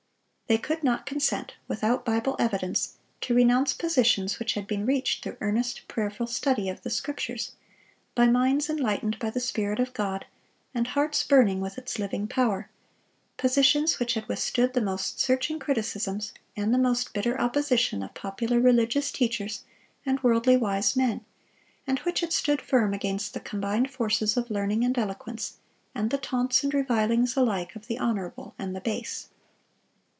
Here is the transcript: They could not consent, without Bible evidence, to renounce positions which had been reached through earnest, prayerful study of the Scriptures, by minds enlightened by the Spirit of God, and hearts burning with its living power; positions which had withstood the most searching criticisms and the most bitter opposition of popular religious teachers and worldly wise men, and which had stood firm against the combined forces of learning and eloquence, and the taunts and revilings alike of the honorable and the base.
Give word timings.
They 0.47 0.57
could 0.57 0.83
not 0.83 1.05
consent, 1.05 1.53
without 1.69 2.03
Bible 2.03 2.35
evidence, 2.37 2.97
to 3.21 3.33
renounce 3.33 3.71
positions 3.71 4.37
which 4.37 4.55
had 4.55 4.67
been 4.67 4.85
reached 4.85 5.23
through 5.23 5.37
earnest, 5.39 5.87
prayerful 5.87 6.27
study 6.27 6.67
of 6.67 6.81
the 6.81 6.89
Scriptures, 6.89 7.53
by 8.15 8.27
minds 8.27 8.69
enlightened 8.69 9.17
by 9.17 9.29
the 9.29 9.39
Spirit 9.39 9.79
of 9.79 9.93
God, 9.93 10.25
and 10.73 10.87
hearts 10.87 11.23
burning 11.23 11.61
with 11.61 11.77
its 11.77 11.99
living 11.99 12.27
power; 12.27 12.69
positions 13.37 13.97
which 13.97 14.15
had 14.15 14.27
withstood 14.27 14.73
the 14.73 14.81
most 14.81 15.21
searching 15.21 15.57
criticisms 15.57 16.33
and 16.57 16.73
the 16.73 16.77
most 16.77 17.13
bitter 17.13 17.39
opposition 17.39 18.03
of 18.03 18.13
popular 18.13 18.59
religious 18.59 19.09
teachers 19.09 19.63
and 20.05 20.21
worldly 20.21 20.57
wise 20.57 20.97
men, 20.97 21.23
and 21.87 21.99
which 21.99 22.19
had 22.19 22.33
stood 22.33 22.61
firm 22.61 22.93
against 22.93 23.33
the 23.33 23.39
combined 23.39 23.89
forces 23.89 24.35
of 24.35 24.51
learning 24.51 24.83
and 24.83 24.97
eloquence, 24.97 25.59
and 25.95 26.09
the 26.09 26.17
taunts 26.17 26.61
and 26.61 26.73
revilings 26.73 27.37
alike 27.37 27.73
of 27.73 27.87
the 27.87 27.97
honorable 27.97 28.53
and 28.59 28.75
the 28.75 28.81
base. 28.81 29.29